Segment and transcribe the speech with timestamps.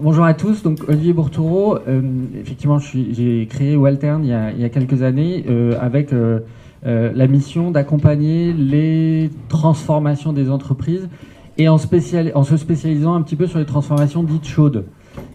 [0.00, 1.78] bonjour à tous, donc Olivier Bourtoureau.
[1.88, 2.00] Euh,
[2.40, 6.40] effectivement, j'ai créé Waltern il y a, quelques années euh, avec euh,
[6.84, 11.08] la mission d'accompagner les transformations des entreprises
[11.56, 14.84] et en, se spécialisant un petit peu sur les transformations dites chaudes,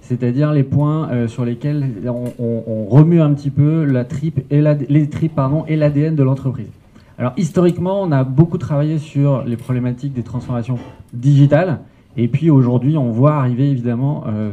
[0.02, 5.75] c'est-à-dire les points sur lesquels on, remue un petit peu la tripe les tripes et
[5.75, 6.70] l'ADN de l'entreprise.
[7.18, 10.80] Alors historiquement, on a beaucoup travaillé sur les problématiques des transformations
[11.14, 11.80] digitales.
[12.18, 14.51] Et puis aujourd'hui, on voit arriver évidemment euh,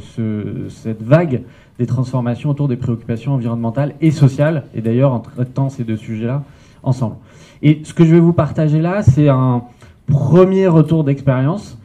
[0.69, 1.43] cette vague
[1.79, 4.65] des transformations autour des préoccupations environnementales et sociales.
[4.75, 6.43] Et d'ailleurs, en traitant ces deux sujets-là
[6.83, 7.17] ensemble.
[7.63, 9.63] Et ce que je vais vous partager là, c'est un
[10.07, 11.77] premier retour d'expérience,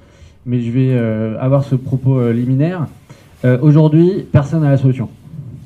[0.46, 2.88] mais je vais euh, avoir ce propos euh, liminaire.
[3.62, 5.10] aujourd'hui, personne n'a la solution.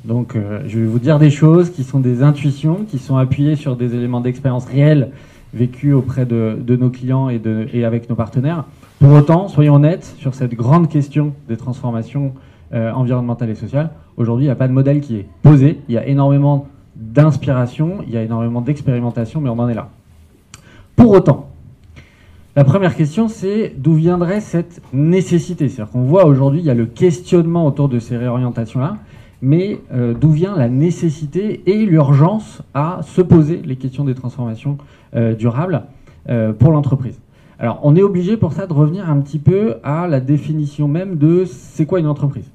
[0.04, 0.36] Donc,
[0.66, 3.94] je vais vous dire des choses qui sont des intuitions, qui sont appuyées sur des
[3.94, 5.10] éléments d'expérience réels
[5.52, 8.64] vécus auprès de, nos clients et, avec nos partenaires.
[9.00, 12.34] Pour autant, soyons honnêtes sur cette grande question des transformations
[12.74, 13.88] euh, environnementales et sociales.
[14.18, 15.80] Aujourd'hui, il n'y a pas de modèle qui est posé.
[15.88, 19.88] Il y a énormément d'inspiration, il y a énormément d'expérimentation, mais on en est là.
[20.96, 21.48] Pour autant,
[22.56, 25.70] la première question, c'est d'où viendrait cette nécessité?
[25.70, 28.98] C'est-à-dire qu'on voit aujourd'hui, il y a le questionnement autour de ces réorientations-là,
[29.40, 34.76] mais euh, d'où vient la nécessité et l'urgence à se poser les questions des transformations
[35.14, 35.84] euh, durables
[36.58, 37.18] pour l'entreprise?
[37.60, 41.18] Alors, on est obligé pour ça de revenir un petit peu à la définition même
[41.18, 42.50] de c'est quoi une entreprise.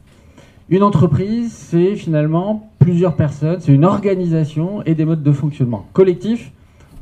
[0.68, 6.52] Une entreprise, c'est finalement plusieurs personnes, c'est une organisation et des modes de fonctionnement collectifs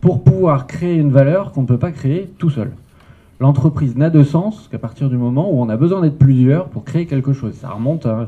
[0.02, 2.72] pour pouvoir créer une valeur qu'on ne peut pas créer tout seul.
[3.40, 6.84] L'entreprise n'a de sens qu'à partir du moment où on a besoin d'être plusieurs pour
[6.84, 7.54] créer quelque chose.
[7.54, 8.26] Ça remonte euh,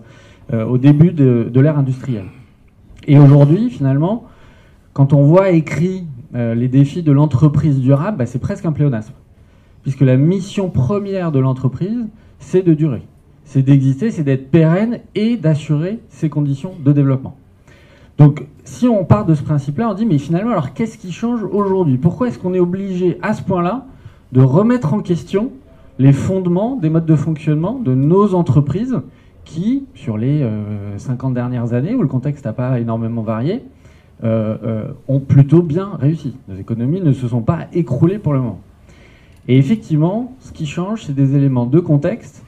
[0.54, 2.28] euh, au début de, l'ère industrielle.
[3.08, 4.24] Et aujourd'hui, finalement,
[4.94, 9.14] quand on voit écrit euh, les défis de l'entreprise durable, bah, c'est presque un pléonasme
[9.86, 12.08] puisque la mission première de l'entreprise,
[12.40, 13.04] c'est de durer,
[13.44, 17.38] c'est d'exister, c'est d'être pérenne et d'assurer ses conditions de développement.
[18.18, 21.44] Donc, si on part de ce principe-là, on dit, mais finalement, alors qu'est-ce qui change
[21.44, 22.00] aujourd'hui?
[22.00, 23.86] Pourquoi est-ce qu'on est obligé, à ce point-là,
[24.32, 25.52] de remettre en question
[26.00, 29.00] les fondements des modes de fonctionnement de nos entreprises
[29.44, 30.50] qui, sur les
[30.98, 33.62] 50 euh, dernières années, où le contexte n'a pas énormément varié,
[34.24, 36.36] euh, euh, ont plutôt bien réussi?
[36.48, 38.62] Nos économies ne se sont pas écroulées pour le moment.
[39.48, 42.44] Et effectivement, ce qui change, c'est des éléments de contexte.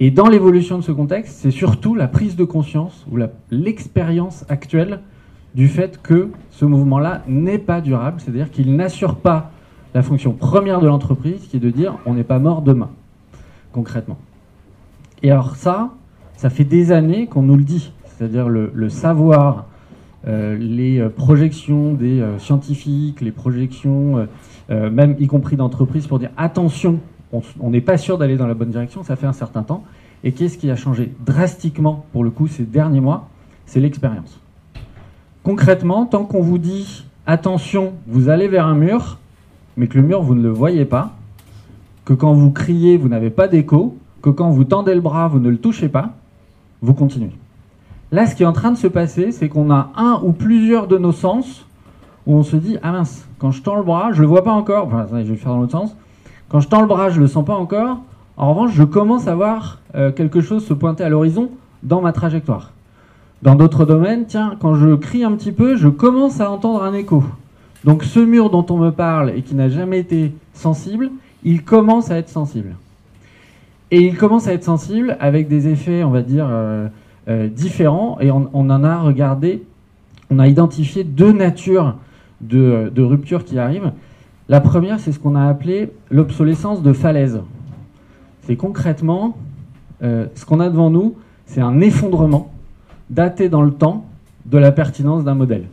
[0.00, 3.18] Et dans l'évolution de ce contexte, c'est surtout la prise de conscience ou
[3.50, 5.00] l'expérience actuelle
[5.54, 9.50] du fait que ce mouvement-là n'est pas durable, c'est-à-dire qu'il n'assure pas
[9.94, 12.90] la fonction première de l'entreprise, qui est de dire on n'est pas mort demain,
[13.72, 14.18] concrètement.
[15.22, 15.90] Et alors ça,
[16.36, 19.67] ça fait des années qu'on nous le dit, c'est-à-dire le, savoir, euh,
[20.28, 24.26] les projections des euh, scientifiques, les projections euh,
[24.70, 27.00] euh, même y compris d'entreprises, pour dire attention,
[27.32, 29.84] on n'est pas sûr d'aller dans la bonne direction, ça fait un certain temps.
[30.24, 33.28] Et qu'est-ce qui a changé drastiquement, pour le coup, ces derniers mois?
[33.66, 34.40] C'est l'expérience.
[35.42, 39.18] Concrètement, tant qu'on vous dit attention, vous allez vers un mur,
[39.76, 41.16] mais que le mur, vous ne le voyez pas,
[42.04, 45.38] que quand vous criez, vous n'avez pas d'écho, que quand vous tendez le bras, vous
[45.38, 46.14] ne le touchez pas,
[46.82, 47.30] vous continuez.
[48.10, 50.86] Là, ce qui est en train de se passer, c'est qu'on a un ou plusieurs
[50.86, 51.66] de nos sens
[52.26, 54.52] où on se dit ah mince, quand je tends le bras, je le vois pas
[54.52, 54.86] encore.
[54.86, 55.96] Enfin, je vais le faire dans l'autre sens.
[56.48, 57.98] Quand je tends le bras, je le sens pas encore.
[58.36, 61.50] En revanche, je commence à voir euh, quelque chose se pointer à l'horizon
[61.82, 62.72] dans ma trajectoire.
[63.42, 66.94] Dans d'autres domaines, tiens, quand je crie un petit peu, je commence à entendre un
[66.94, 67.22] écho.
[67.84, 71.10] Donc ce mur dont on me parle et qui n'a jamais été sensible,
[71.44, 72.74] il commence à être sensible.
[73.90, 76.88] Et il commence à être sensible avec des effets, on va dire, euh,
[77.28, 78.18] différents.
[78.20, 79.62] Et on, en a regardé,
[80.30, 81.96] on a identifié deux natures
[82.40, 83.92] de, ruptures qui arrivent.
[84.48, 87.40] La première, c'est ce qu'on a appelé l'obsolescence de falaise.
[88.42, 89.36] C'est concrètement,
[90.02, 92.50] euh, ce qu'on a devant nous, c'est un effondrement
[93.10, 94.06] daté dans le temps
[94.46, 95.64] de la pertinence d'un modèle.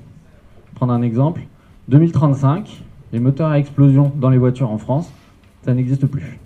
[0.76, 1.42] Prendre un exemple,
[1.88, 2.84] 2035,
[3.14, 5.10] les moteurs à explosion dans les voitures en France,
[5.64, 6.38] ça n'existe plus.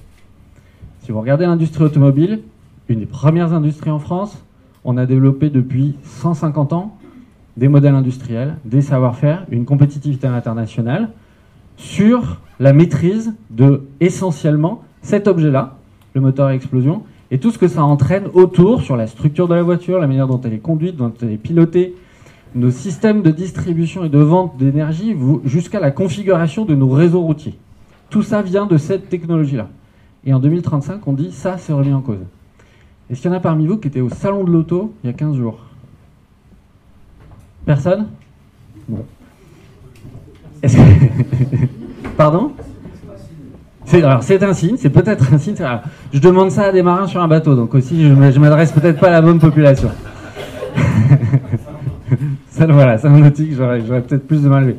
[1.01, 2.41] Si vous regardez l'industrie automobile,
[2.89, 4.43] une des premières industries en France,
[4.83, 6.97] on a développé depuis 150 ans
[7.57, 11.09] des modèles industriels, des savoir-faire, une compétitivité internationale
[11.77, 15.77] sur la maîtrise de essentiellement cet objet-là,
[16.13, 19.53] le moteur à explosion, et tout ce que ça entraîne autour sur la structure de
[19.53, 21.95] la voiture, la manière dont elle est conduite, dont elle est pilotée,
[22.55, 25.15] nos systèmes de distribution et de vente d'énergie,
[25.45, 27.57] jusqu'à la configuration de nos réseaux routiers.
[28.09, 29.69] Tout ça vient de cette technologie-là.
[30.25, 32.17] Et en 2035, on dit ça, c'est remis en cause.
[33.09, 35.09] Est-ce qu'il y en a parmi vous qui étaient au salon de l'auto il y
[35.09, 35.65] a 15 jours
[37.65, 38.07] Personne?
[38.87, 39.03] Bon.
[42.17, 42.51] Pardon?
[43.85, 45.55] C'est, alors c'est un signe, c'est peut-être un signe.
[46.13, 49.07] je demande ça à des marins sur un bateau, donc aussi je, m'adresse peut-être pas
[49.07, 49.89] à la bonne population.
[52.49, 54.75] ça, voilà, c'est un outil que j'aurais, peut-être plus de mal avec.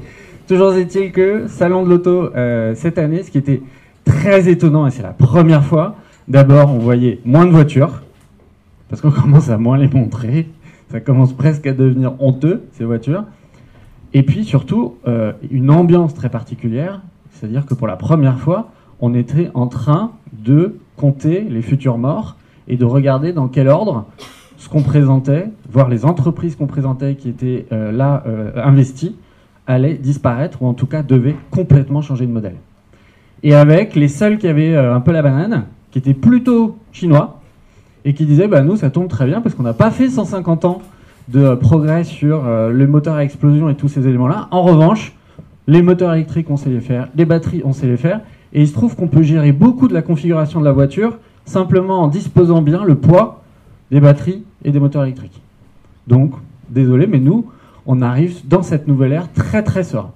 [0.47, 3.62] Toujours est-il que salon de l'auto euh, cette année, ce qui était
[4.05, 5.97] très étonnant et c'est la première fois.
[6.29, 8.03] D'abord, on voyait moins de voitures
[8.90, 10.48] parce qu'on commence à moins les montrer.
[10.90, 13.25] Ça commence presque à devenir honteux ces voitures.
[14.12, 17.00] Et puis surtout, euh, une ambiance très particulière,
[17.31, 22.37] c'est-à-dire que pour la première fois, on était en train de compter les futurs morts
[22.66, 24.06] et de regarder dans quel ordre
[24.58, 29.14] ce qu'on présentait, voir les entreprises qu'on présentait qui étaient euh, là euh, investies,
[29.66, 32.56] allaient disparaître ou en tout cas devaient complètement changer de modèle.
[33.44, 37.39] Et avec les seuls qui avaient un peu la banane, qui étaient plutôt chinois,
[38.05, 40.64] et qui disaient bah, nous ça tombe très bien parce qu'on n'a pas fait 150
[40.64, 40.82] ans
[41.29, 44.49] de progrès sur euh, le moteur à explosion et tous ces éléments-là.
[44.50, 45.14] En revanche,
[45.67, 48.20] les moteurs électriques, on sait les faire, les batteries, on sait les faire,
[48.52, 52.00] et il se trouve qu'on peut gérer beaucoup de la configuration de la voiture simplement
[52.00, 53.43] en disposant bien le poids
[53.91, 55.41] des batteries et des moteurs électriques.
[56.06, 56.32] Donc,
[56.69, 57.47] désolé, mais nous,
[57.87, 60.11] on arrive dans cette nouvelle ère très très serein.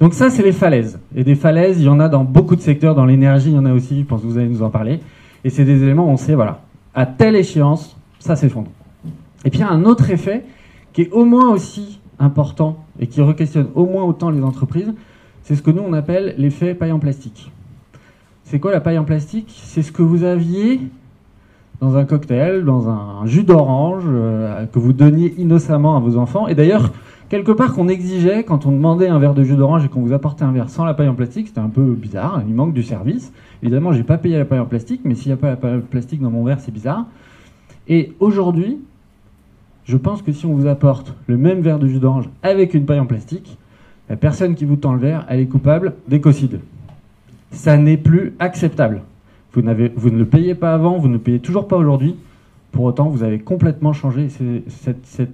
[0.00, 0.98] Donc ça, c'est les falaises.
[1.14, 3.58] Et des falaises, il y en a dans beaucoup de secteurs, dans l'énergie, il y
[3.58, 5.00] en a aussi, je pense que vous allez nous en parler.
[5.44, 6.60] Et c'est des éléments on sait, voilà,
[6.94, 8.70] à telle échéance, ça s'effondre.
[9.44, 10.44] Et puis il y a un autre effet
[10.92, 14.92] qui est au moins aussi important et qui requestionne au moins autant les entreprises,
[15.42, 17.50] c'est ce que nous on appelle l'effet paille en plastique.
[18.44, 19.52] C'est quoi la paille en plastique?
[19.64, 20.80] C'est ce que vous aviez
[21.80, 26.46] dans un cocktail, dans un jus d'orange, euh, que vous donniez innocemment à vos enfants.
[26.46, 26.92] Et d'ailleurs,
[27.30, 30.12] quelque part qu'on exigeait, quand on demandait un verre de jus d'orange et qu'on vous
[30.12, 32.82] apportait un verre sans la paille en plastique, c'était un peu bizarre, il manque du
[32.82, 33.32] service.
[33.62, 35.76] Évidemment, j'ai pas payé la paille en plastique, mais s'il n'y a pas la paille
[35.76, 37.06] en plastique dans mon verre, c'est bizarre.
[37.88, 38.78] Et aujourd'hui,
[39.84, 42.84] je pense que si on vous apporte le même verre de jus d'orange avec une
[42.84, 43.56] paille en plastique,
[44.08, 46.60] la personne qui vous tend le verre, elle est coupable d'écocide.
[47.52, 49.02] Ça n'est plus acceptable.
[49.52, 49.62] Vous,
[49.96, 52.16] vous, ne le payez pas avant, vous ne le payez toujours pas aujourd'hui.
[52.72, 55.30] Pour autant, vous avez complètement changé cette,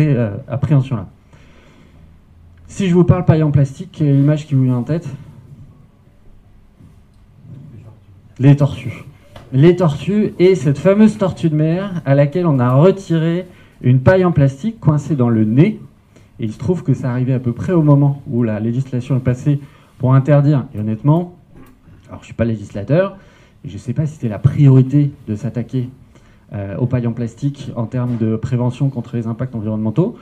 [0.00, 1.06] euh, appréhension-là.
[2.68, 5.08] Si je vous parle paille en plastique, quelle est l'image qui vous vient en tête
[8.38, 9.04] Les tortues.
[9.52, 13.46] Les tortues et cette fameuse tortue de mer à laquelle on a retiré
[13.80, 15.80] une paille en plastique coincée dans le nez.
[16.38, 19.16] Et il se trouve que ça arrivait à peu près au moment où la législation
[19.16, 19.60] est passée
[19.96, 20.66] pour interdire.
[20.74, 21.36] Et honnêtement,
[22.08, 23.16] alors je ne suis pas législateur,
[23.64, 25.88] je ne sais pas si c'était la priorité de s'attaquer
[26.52, 30.18] euh, aux pailles en plastique en termes de prévention contre les impacts environnementaux.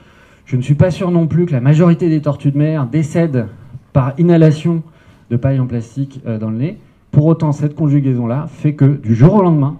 [0.47, 3.47] Je ne suis pas sûr non plus que la majorité des tortues de mer décèdent
[3.91, 4.81] par inhalation
[5.29, 6.77] de paille en plastique euh, dans le nez.
[7.11, 9.75] Pour autant, cette conjugaison-là fait que du jour au lendemain,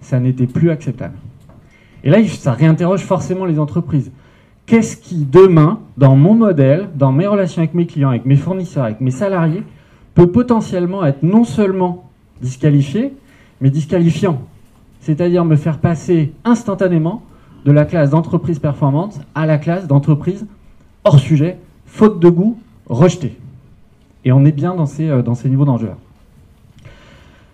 [0.00, 1.14] ça n'était plus acceptable.
[2.04, 4.12] Et là, ça réinterroge forcément les entreprises.
[4.66, 8.84] Qu'est-ce qui, demain, dans mon modèle, dans mes relations avec mes clients, avec mes fournisseurs,
[8.84, 9.64] avec mes salariés,
[10.14, 12.08] peut potentiellement être non seulement
[12.40, 13.14] disqualifié,
[13.60, 14.42] mais disqualifiant?
[15.00, 17.24] C'est-à-dire me faire passer instantanément
[17.68, 20.46] de la classe d'entreprise performante à la classe d'entreprise
[21.04, 23.36] hors sujet, faute de goût, rejetée.
[24.24, 25.98] Et on est bien dans ces, euh, dans ces niveaux d'enjeu-là.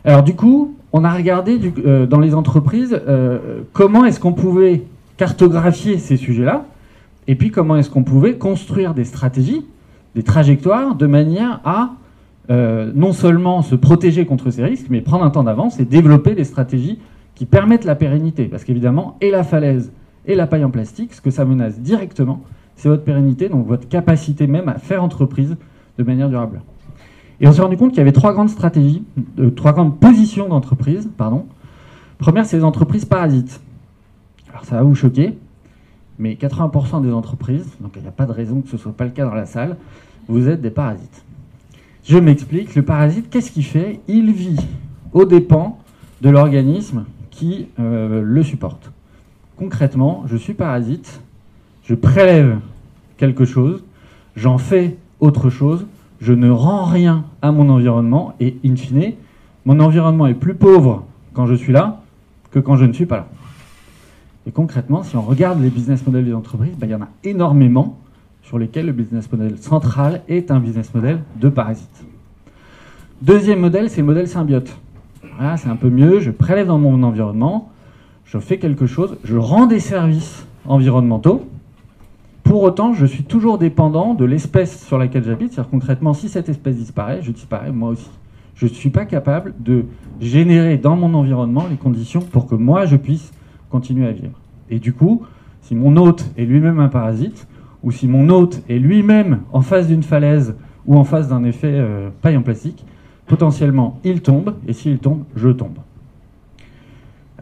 [0.04, 4.84] Alors du coup, on a regardé euh, dans les entreprises euh, comment est-ce qu'on pouvait
[5.16, 6.64] cartographier ces sujets-là,
[7.26, 9.66] et puis comment est-ce qu'on pouvait construire des stratégies,
[10.14, 11.90] des trajectoires, de manière à
[12.48, 16.44] non seulement se protéger contre ces risques, mais prendre un temps d'avance et développer des
[16.44, 16.98] stratégies
[17.34, 18.44] qui permettent la pérennité.
[18.44, 19.90] Parce qu'évidemment, et la falaise
[20.26, 22.42] et la paille en plastique, ce que ça menace directement,
[22.76, 25.56] c'est votre pérennité, donc votre capacité même à faire entreprise
[25.98, 26.62] de manière durable.
[27.40, 29.04] Et on s'est rendu compte qu'il y avait trois grandes stratégies,
[29.38, 31.08] euh, trois grandes positions d'entreprise.
[31.16, 31.46] Pardon.
[32.18, 33.60] Première, c'est les entreprises parasites.
[34.50, 35.36] Alors ça va vous choquer,
[36.18, 38.92] mais 80% des entreprises, donc il n'y a pas de raison que ce ne soit
[38.92, 39.76] pas le cas dans la salle,
[40.28, 41.24] vous êtes des parasites.
[42.04, 44.00] Je m'explique, le parasite, qu'est-ce qu'il fait?
[44.06, 44.60] Il vit
[45.12, 45.78] aux dépens
[46.20, 48.92] de l'organisme qui euh, le supporte.
[49.56, 51.20] Concrètement, je suis parasite,
[51.84, 52.58] je prélève
[53.16, 53.84] quelque chose,
[54.34, 55.86] j'en fais autre chose,
[56.20, 59.12] je ne rends rien à mon environnement et, in fine,
[59.64, 62.00] mon environnement est plus pauvre quand je suis là
[62.50, 63.28] que quand je ne suis pas là.
[64.46, 67.08] Et concrètement, si on regarde les business models des entreprises, ben, il y en a
[67.22, 67.98] énormément
[68.42, 72.04] sur lesquels le business model central est un business model de parasite.
[73.22, 74.76] Deuxième modèle, c'est le modèle symbiote.
[75.38, 77.70] Voilà, c'est un peu mieux, je prélève dans mon environnement,
[78.24, 81.46] je fais quelque chose, je rends des services environnementaux,
[82.44, 85.54] pour autant, je suis toujours dépendant de l'espèce sur laquelle j'habite.
[85.54, 88.10] C'est-à-dire concrètement, si cette espèce disparaît, je disparais moi aussi.
[88.54, 89.86] Je ne suis pas capable de
[90.20, 93.32] générer dans mon environnement les conditions pour que moi, je puisse
[93.70, 94.38] continuer à vivre.
[94.70, 95.22] Et du coup,
[95.62, 97.48] si mon hôte est lui-même un parasite,
[97.82, 100.54] ou si mon hôte est lui-même en face d'une falaise
[100.86, 102.84] ou en face d'un effet euh, paille en plastique,
[103.26, 105.78] potentiellement il tombe, et s'il tombe, je tombe.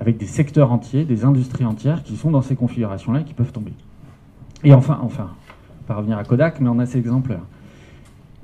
[0.02, 3.72] Avec des secteurs entiers, des industries entières qui sont dans ces configurations-là qui peuvent tomber.
[4.64, 5.30] Et enfin, enfin,
[5.86, 7.38] pas revenir à Kodak, mais on a ces exemples-là.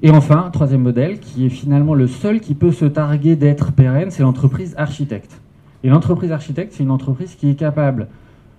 [0.00, 4.12] Et enfin, troisième modèle, qui est finalement le seul qui peut se targuer d'être pérenne,
[4.12, 5.40] c'est l'entreprise architecte.
[5.82, 8.06] Et l'entreprise architecte, c'est une entreprise qui est capable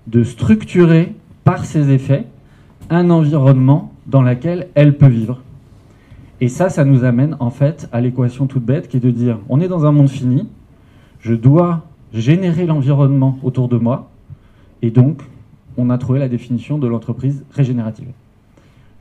[0.07, 1.15] de structurer
[1.45, 2.25] par ses effets
[2.89, 5.41] un environnement dans lequel elle peut vivre.
[6.41, 9.39] Et ça, ça nous amène en fait à l'équation toute bête qui est de dire,
[9.47, 10.49] on est dans un monde fini,
[11.21, 14.09] je dois générer l'environnement autour de moi,
[14.81, 15.21] et donc
[15.77, 18.09] on a trouvé la définition de l'entreprise régénérative.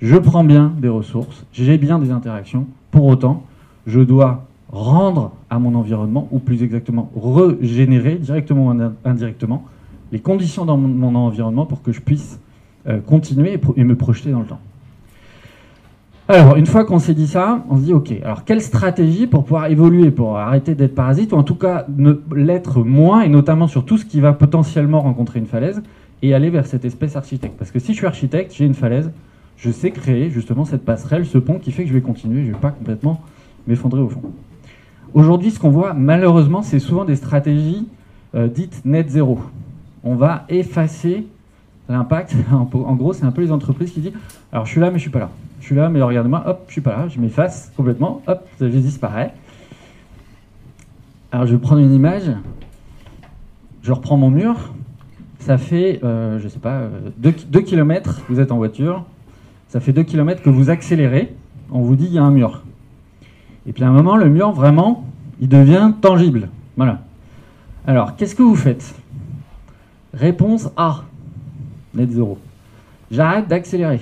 [0.00, 3.44] Je prends bien des ressources, j'ai bien des interactions, pour autant,
[3.86, 9.64] je dois rendre à mon environnement, ou plus exactement régénérer directement ou indirectement,
[10.12, 12.38] les conditions dans mon, environnement pour que je puisse
[12.86, 14.60] euh, continuer et, me projeter dans le temps.
[16.30, 19.44] Alors, une fois qu'on s'est dit ça, on se dit, OK, alors quelle stratégie pour
[19.44, 21.86] pouvoir évoluer, pour arrêter d'être parasite, ou en tout cas
[22.36, 25.82] l'être moins, et notamment sur tout ce qui va potentiellement rencontrer une falaise,
[26.20, 27.54] et aller vers cette espèce architecte?
[27.58, 29.10] Parce que si je suis architecte, j'ai une falaise,
[29.56, 32.48] je sais créer justement cette passerelle, ce pont qui fait que je vais continuer, je
[32.48, 33.22] ne vais pas complètement
[33.66, 34.20] m'effondrer au fond.
[35.14, 37.88] Aujourd'hui, ce qu'on voit malheureusement, c'est souvent des stratégies
[38.34, 39.40] euh, dites net zéro.
[40.04, 41.26] On va effacer
[41.88, 42.36] l'impact.
[42.52, 44.12] En gros, c'est un peu les entreprises qui disent
[44.52, 45.30] alors je suis là, mais je suis pas là.
[45.60, 48.66] Je suis là, mais regardez-moi, hop, je suis pas là, je m'efface complètement, hop, je
[48.66, 49.34] disparais.
[51.32, 52.30] Alors je vais prendre une image,
[53.82, 54.72] je reprends mon mur,
[55.40, 56.82] ça fait, euh, je sais pas,
[57.18, 59.04] 2 euh, km, vous êtes en voiture,
[59.68, 61.34] ça fait 2 km que vous accélérez,
[61.70, 62.62] on vous dit il y a un mur.
[63.66, 65.04] Et puis à un moment, le mur, vraiment,
[65.40, 66.48] il devient tangible.
[66.76, 67.00] Voilà.
[67.86, 68.94] Alors, qu'est-ce que vous faites?
[70.14, 71.04] Réponse A,
[71.94, 72.38] net zéro.
[73.10, 74.00] J'arrête d'accélérer.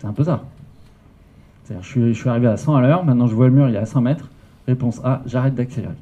[0.00, 0.44] C'est un peu ça.
[1.62, 3.68] C'est-à-dire, je suis, je suis arrivé à 100 à l'heure, maintenant je vois le mur,
[3.68, 4.30] il est à 100 mètres.
[4.66, 5.94] Réponse A, j'arrête d'accélérer.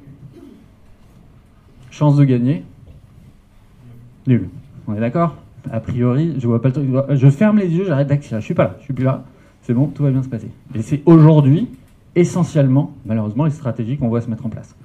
[1.91, 2.65] Chance de gagner
[4.27, 4.49] Nul.
[4.87, 5.37] On est d'accord?
[5.71, 6.71] A priori, je vois pas.
[7.11, 8.41] Je ferme les yeux, j'arrête d'accélérer.
[8.41, 9.25] Je suis pas là, je suis plus là.
[9.63, 10.51] C'est bon, tout va bien se passer.
[10.75, 11.69] Et c'est aujourd'hui,
[12.15, 14.77] essentiellement, malheureusement, les stratégies qu'on voit se mettre en place.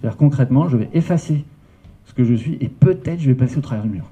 [0.00, 1.44] C'est-à-dire concrètement, je vais effacer
[2.04, 4.10] ce que je suis et peut-être je vais passer au travers du mur.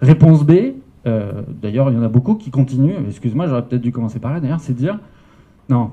[0.00, 0.52] Réponse B,
[1.06, 2.94] euh, d'ailleurs, il y en a beaucoup qui continuent.
[3.08, 4.98] Excuse-moi, j'aurais peut-être dû commencer par là d'ailleurs, c'est dire
[5.68, 5.90] non,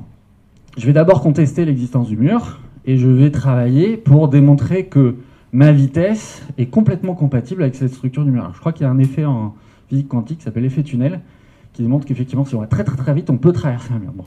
[0.77, 5.15] je vais d'abord contester l'existence du mur et je vais travailler pour démontrer que
[5.53, 8.51] ma vitesse est complètement compatible avec cette structure numérique.
[8.55, 9.55] Je crois qu'il y a un effet en
[9.89, 11.19] physique quantique qui s'appelle l'effet tunnel,
[11.73, 14.11] qui démontre qu'effectivement, si on va très très très vite, on peut traverser un mur.
[14.13, 14.25] Bon,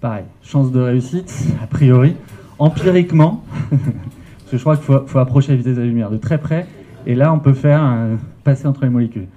[0.00, 2.14] pareil, chance de réussite, a priori,
[2.58, 6.38] empiriquement, parce que je crois qu'il faut, approcher la vitesse de la lumière de très
[6.38, 6.66] près,
[7.06, 8.08] et là, on peut faire
[8.44, 9.28] passer entre les molécules.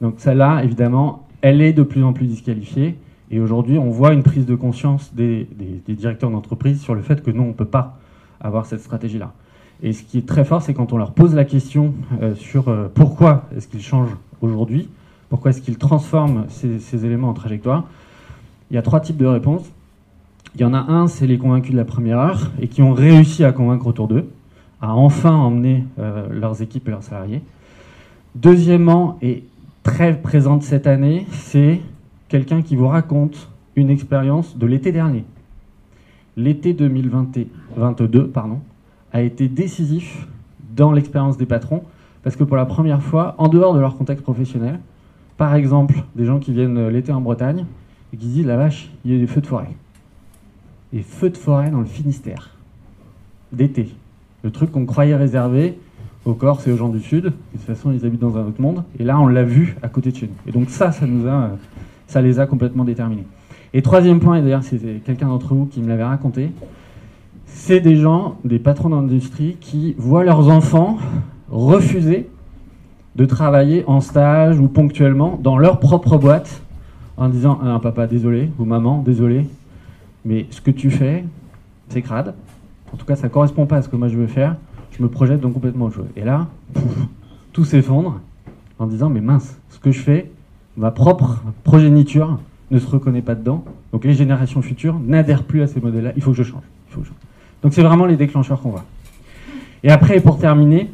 [0.00, 2.96] Donc celle-là, évidemment, elle est de plus en plus disqualifiée,
[3.30, 5.46] et aujourd'hui, on voit une prise de conscience des
[5.88, 7.98] directeurs d'entreprise sur le fait que non, on ne peut pas
[8.40, 9.32] avoir cette stratégie-là.
[9.82, 12.68] Et ce qui est très fort, c'est quand on leur pose la question euh, sur
[12.68, 14.88] euh, pourquoi est-ce qu'ils changent aujourd'hui,
[15.28, 17.84] pourquoi est-ce qu'ils transforment ces, éléments en trajectoire,
[18.70, 19.70] il y a trois types de réponses.
[20.54, 22.92] Il y en a un, c'est les convaincus de la première heure et qui ont
[22.92, 24.28] réussi à convaincre autour d'eux,
[24.82, 27.42] à enfin emmener euh, leurs équipes et leurs salariés.
[28.34, 29.44] Deuxièmement, et
[29.94, 31.80] très présente cette année, c'est
[32.28, 35.24] quelqu'un qui vous raconte une expérience de l'été dernier.
[36.36, 38.60] L'été 2022, pardon,
[39.12, 40.28] a été décisif
[40.76, 41.82] dans l'expérience des patrons,
[42.22, 44.78] parce que pour la première fois, en dehors de leur contexte professionnel,
[45.36, 47.66] par exemple, des gens qui viennent l'été en Bretagne
[48.12, 49.70] et qui disent la vache, il y a des feux de forêt.
[50.92, 52.50] Des feux de forêt dans le Finistère,
[53.52, 53.88] d'été.
[54.44, 55.80] Le truc qu'on croyait réservé
[56.24, 58.60] aux Corses et aux gens du Sud, de toute façon ils habitent dans un autre
[58.60, 60.34] monde, et là on l'a vu à côté de chez nous.
[60.46, 61.50] Et donc ça, ça, nous a,
[62.06, 63.26] ça les a complètement déterminés.
[63.72, 66.50] Et troisième point, et d'ailleurs c'est quelqu'un d'entre vous qui me l'avait raconté,
[67.46, 70.98] c'est des gens, des patrons d'industrie qui voient leurs enfants
[71.50, 72.28] refuser
[73.16, 76.62] de travailler en stage ou ponctuellement dans leur propre boîte
[77.16, 79.46] en disant ah, papa désolé ou maman désolé
[80.24, 81.24] mais ce que tu fais
[81.88, 82.34] c'est crade
[82.92, 84.56] en tout cas ça correspond pas à ce que moi je veux faire
[85.00, 86.08] me projette donc complètement autre chose.
[86.16, 86.48] Et là
[87.52, 88.20] tout s'effondre
[88.78, 90.30] en disant mais mince ce que je fais
[90.76, 92.38] ma propre progéniture
[92.70, 93.64] ne se reconnaît pas dedans.
[93.92, 96.62] Donc les générations futures n'adhèrent plus à ces modèles là il faut que je change.
[96.88, 97.12] Il faut que je
[97.62, 98.84] donc c'est vraiment les déclencheurs qu'on voit.
[99.82, 100.90] Et après, pour terminer,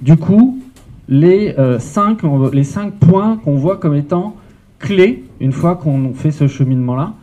[0.00, 0.60] du coup,
[1.08, 2.20] les, euh, cinq,
[2.52, 4.36] les cinq points qu'on voit comme étant
[4.78, 7.14] clés, une fois qu'on fait ce cheminement-là,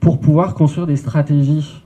[0.00, 1.82] pour pouvoir construire des stratégies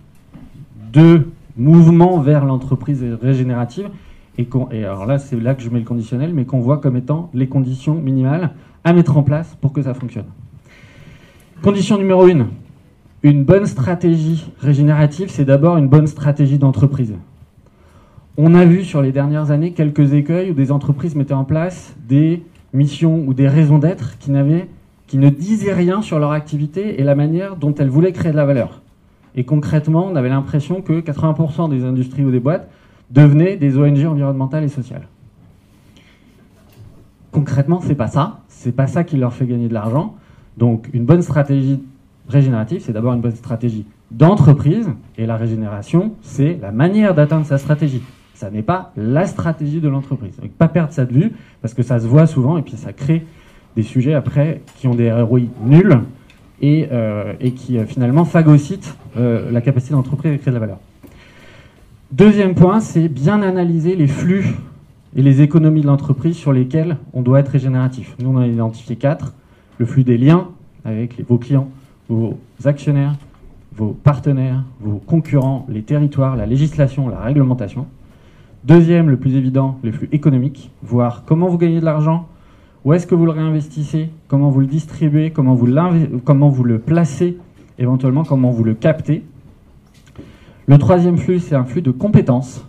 [0.93, 1.26] de
[1.61, 3.90] mouvement vers l'entreprise régénérative.
[4.38, 6.97] Et, et alors là, c'est là que je mets le conditionnel, mais qu'on voit comme
[6.97, 8.52] étant les conditions minimales
[8.85, 10.26] à mettre en place pour que ça fonctionne.
[11.62, 12.47] Condition numéro une,
[13.23, 17.14] Une bonne stratégie régénérative, c'est d'abord une bonne stratégie d'entreprise.
[18.38, 21.95] On a vu sur les dernières années quelques écueils où des entreprises mettaient en place
[22.09, 24.33] des missions ou des raisons d'être qui,
[25.07, 28.37] qui ne disaient rien sur leur activité et la manière dont elles voulaient créer de
[28.37, 28.81] la valeur.
[29.37, 32.68] Et concrètement, on avait l'impression que 80% des industries ou des boîtes
[33.10, 35.06] devenaient des ONG environnementales et sociales.
[37.32, 38.40] Concrètement, c'est pas ça.
[38.49, 40.16] C'est pas ça qui leur fait gagner de l'argent.
[40.56, 41.80] Donc, une bonne stratégie
[42.28, 44.90] régénérative, c'est d'abord une bonne stratégie d'entreprise.
[45.16, 48.02] Et la régénération, c'est la manière d'atteindre sa stratégie.
[48.34, 50.37] Ça n'est pas la stratégie de l'entreprise.
[50.40, 51.32] Donc, pas perdre ça de vue,
[51.62, 53.26] parce que ça se voit souvent, et puis ça crée
[53.76, 56.00] des sujets après qui ont des ROI nuls
[56.61, 60.61] et, euh, et qui euh, finalement phagocytent euh, la capacité d'entreprise à créer de la
[60.61, 60.79] valeur.
[62.12, 64.45] Deuxième point, c'est bien analyser les flux
[65.17, 68.14] et les économies de l'entreprise sur lesquelles on doit être régénératif.
[68.19, 69.35] Nous, on en a identifié quatre.
[69.79, 70.49] Le flux des liens
[70.85, 71.71] avec vos clients,
[72.09, 73.14] vos actionnaires,
[73.75, 77.87] vos partenaires, vos concurrents, les territoires, la législation, la réglementation.
[78.64, 82.29] Deuxième, le plus évident, les flux économiques, voir comment vous gagnez de l'argent,
[82.84, 87.37] où est-ce que vous le réinvestissez, comment vous le distribuez, comment vous, le placez,
[87.78, 89.22] éventuellement comment vous le captez?
[90.66, 92.64] Le troisième flux, c'est un flux de compétences.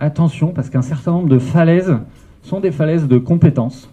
[0.00, 1.96] Attention, parce qu'un certain nombre de falaises
[2.42, 3.88] sont des falaises de compétences.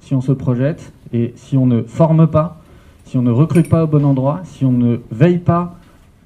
[0.00, 2.60] Si on se projette et si on ne forme pas,
[3.04, 5.76] si on ne recrute pas au bon endroit, si on ne veille pas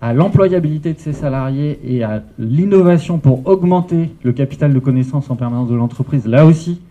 [0.03, 5.37] à l'employabilité de ses salariés et à l'innovation pour augmenter le capital de connaissances en
[5.37, 6.83] permanence de l'entreprise, là aussi,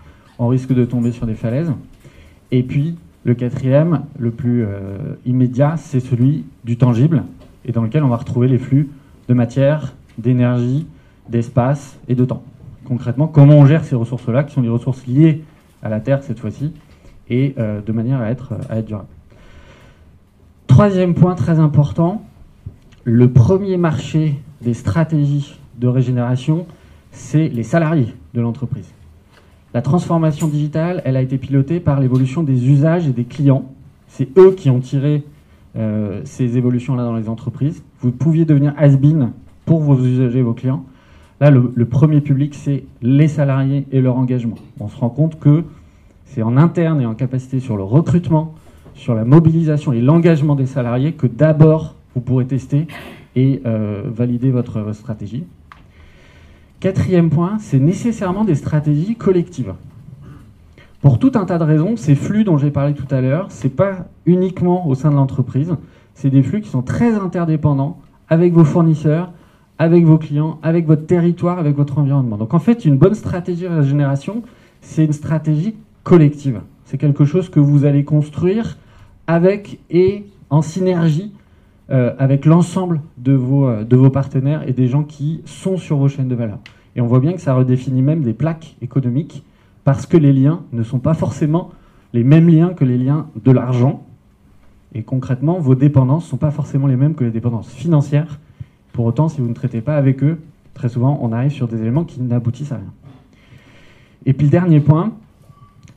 [0.44, 1.72] on risque de tomber sur des falaises.
[2.52, 7.24] Et puis, le quatrième, le plus euh, immédiat, c'est celui du tangible,
[7.66, 8.90] et dans lequel on va retrouver les flux
[9.30, 10.86] de matière, d'énergie,
[11.30, 12.44] d'espace et de temps.
[12.86, 15.44] Concrètement, comment on gère ces ressources-là, qui sont des ressources liées
[15.82, 16.74] à la Terre cette fois-ci,
[17.30, 19.08] et euh, de manière à être, à être durable.
[20.68, 22.26] Troisième point très important,
[23.06, 26.66] le premier marché des stratégies de régénération,
[27.12, 28.92] c'est les salariés de l'entreprise.
[29.74, 33.66] La transformation digitale, elle a été pilotée par l'évolution des usages et des clients.
[34.08, 35.24] C'est eux qui ont tiré
[35.76, 37.84] euh, ces évolutions-là dans les entreprises.
[38.02, 39.32] Vous pouviez devenir has-been
[39.66, 40.86] pour vos usagers, vos clients.
[41.42, 44.56] Là, le, premier public, c'est les salariés et leur engagement.
[44.80, 45.64] On se rend compte que
[46.26, 48.54] c'est en interne et en capacité sur le recrutement,
[48.94, 52.88] sur la mobilisation et l'engagement des salariés que d'abord vous pourrez tester
[53.36, 55.46] et euh, valider votre, stratégie.
[56.84, 59.74] Quatrième point, c'est nécessairement des stratégies collectives.
[61.00, 63.64] Pour tout un tas de raisons, ces flux dont j'ai parlé tout à l'heure, ce
[63.64, 65.78] n'est pas uniquement au sein de l'entreprise,
[66.14, 69.32] c'est des flux qui sont très interdépendants avec vos fournisseurs,
[69.80, 72.36] avec vos clients, avec votre territoire, avec votre environnement.
[72.36, 74.44] Donc en fait, une bonne stratégie de régénération,
[74.82, 76.60] c'est une stratégie collective.
[76.84, 78.78] C'est quelque chose que vous allez construire
[79.28, 81.32] avec et en synergie
[81.90, 85.98] euh, avec l'ensemble de vos, euh, de vos partenaires et des gens qui sont sur
[85.98, 86.60] vos chaînes de valeur.
[86.96, 89.44] Et on voit bien que ça redéfinit même des plaques économiques
[89.84, 91.72] parce que les liens ne sont pas forcément
[92.14, 94.06] les mêmes liens que les liens de l'argent.
[94.96, 98.40] Et concrètement, vos dépendances ne sont pas forcément les mêmes que les dépendances financières.
[98.94, 100.40] Pour autant, si vous ne traitez pas avec eux,
[100.74, 102.94] très souvent, on arrive sur des éléments qui n'aboutissent à rien.
[104.26, 105.12] Et puis le dernier point,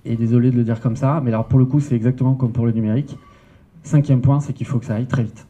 [0.04, 2.52] et désolé de le dire comme ça, mais alors pour le coup, c'est exactement comme
[2.52, 3.16] pour le numérique.
[3.82, 5.46] Cinquième point, c'est qu'il faut que ça aille très vite.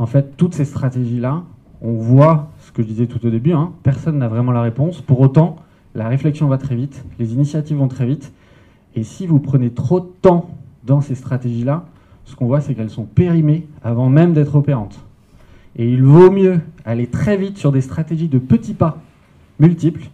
[0.00, 1.42] En fait, toutes ces stratégies-là,
[1.82, 5.02] on voit ce que je disais tout au début, hein, personne n'a vraiment la réponse.
[5.02, 5.56] Pour autant,
[5.94, 8.32] la réflexion va très vite, les initiatives vont très vite.
[8.94, 10.48] Et si vous prenez trop de temps
[10.86, 11.84] dans ces stratégies-là,
[12.24, 15.04] ce qu'on voit, c'est qu'elles sont périmées avant même d'être opérantes.
[15.76, 19.02] Et il vaut mieux aller très vite sur des stratégies de petits pas
[19.58, 20.08] multiples,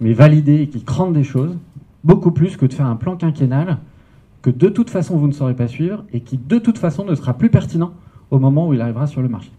[0.00, 1.54] mais validées et qui crandent des choses,
[2.02, 3.76] beaucoup plus que de faire un plan quinquennal
[4.40, 7.14] que de toute façon vous ne saurez pas suivre et qui de toute façon ne
[7.14, 7.92] sera plus pertinent
[8.30, 9.50] au moment où il arrivera sur le marché.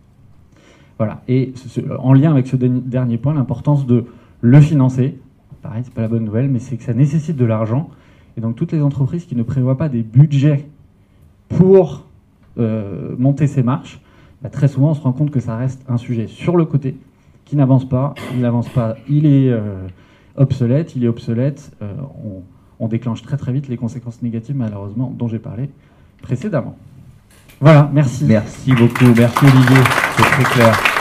[0.98, 1.22] Voilà.
[1.28, 1.54] Et
[2.00, 4.06] en lien avec ce dernier point, l'importance de
[4.42, 5.18] le financer.
[5.62, 7.90] Pareil, c'est pas la bonne nouvelle, mais c'est que ça nécessite de l'argent.
[8.38, 10.68] Et donc toutes les entreprises qui ne prévoient pas des budgets
[11.50, 12.06] pour
[12.58, 14.00] euh, monter ces marches,
[14.42, 16.98] bah, très souvent on se rend compte que ça reste un sujet sur le côté
[17.46, 18.14] qui n'avance pas.
[18.34, 19.88] Il n'avance pas, il est euh,
[20.36, 21.72] obsolète, il est obsolète.
[21.82, 22.44] Euh, on,
[22.80, 25.70] on déclenche très très vite les conséquences négatives malheureusement dont j'ai parlé
[26.22, 26.78] précédemment.
[27.60, 28.24] Voilà, merci.
[28.26, 29.84] Merci beaucoup, merci Olivier,
[30.16, 30.97] c'est très clair.